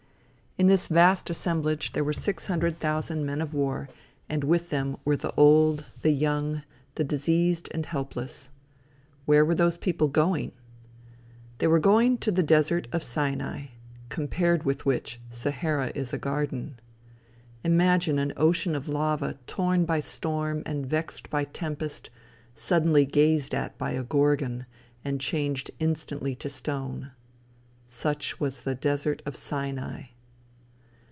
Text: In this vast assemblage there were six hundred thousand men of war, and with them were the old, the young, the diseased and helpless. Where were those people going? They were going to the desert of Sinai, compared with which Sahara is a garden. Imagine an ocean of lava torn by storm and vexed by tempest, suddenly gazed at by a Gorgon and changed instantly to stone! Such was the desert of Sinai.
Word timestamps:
In 0.57 0.67
this 0.67 0.89
vast 0.89 1.29
assemblage 1.29 1.93
there 1.93 2.03
were 2.03 2.11
six 2.13 2.45
hundred 2.47 2.77
thousand 2.79 3.25
men 3.25 3.41
of 3.41 3.53
war, 3.53 3.87
and 4.29 4.43
with 4.43 4.69
them 4.69 4.97
were 5.05 5.15
the 5.15 5.33
old, 5.35 5.85
the 6.03 6.11
young, 6.11 6.61
the 6.95 7.05
diseased 7.05 7.69
and 7.73 7.85
helpless. 7.85 8.49
Where 9.25 9.45
were 9.45 9.55
those 9.55 9.77
people 9.77 10.09
going? 10.09 10.51
They 11.59 11.67
were 11.67 11.79
going 11.79 12.17
to 12.19 12.31
the 12.33 12.43
desert 12.43 12.89
of 12.91 13.01
Sinai, 13.01 13.67
compared 14.09 14.63
with 14.63 14.85
which 14.85 15.21
Sahara 15.29 15.91
is 15.95 16.11
a 16.11 16.17
garden. 16.17 16.77
Imagine 17.63 18.19
an 18.19 18.33
ocean 18.35 18.75
of 18.75 18.89
lava 18.89 19.39
torn 19.47 19.85
by 19.85 20.01
storm 20.01 20.63
and 20.65 20.85
vexed 20.85 21.29
by 21.29 21.45
tempest, 21.45 22.09
suddenly 22.53 23.05
gazed 23.05 23.55
at 23.55 23.77
by 23.77 23.91
a 23.93 24.03
Gorgon 24.03 24.65
and 25.05 25.19
changed 25.21 25.71
instantly 25.79 26.35
to 26.35 26.49
stone! 26.49 27.13
Such 27.87 28.39
was 28.41 28.61
the 28.61 28.75
desert 28.75 29.21
of 29.25 29.37
Sinai. 29.37 30.03